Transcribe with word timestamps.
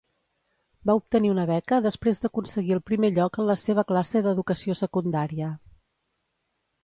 Va 0.89 0.93
obtenir 0.99 1.29
una 1.33 1.43
beca 1.49 1.77
després 1.87 2.21
d'aconseguir 2.23 2.73
el 2.77 2.81
primer 2.89 3.11
lloc 3.17 3.37
en 3.43 3.47
la 3.51 3.57
seva 3.65 3.85
classe 3.91 4.21
d'educació 4.29 4.77
secundària. 4.79 5.51